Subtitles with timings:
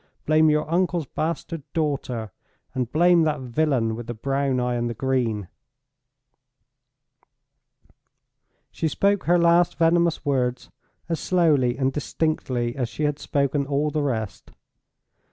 [0.25, 2.31] Blame your uncle's bastard daughter,
[2.73, 5.47] and blame that villain with the brown eye and the green!"
[8.71, 10.71] She spoke her last venomous words
[11.07, 14.49] as slowly and distinctly as she had spoken all the rest.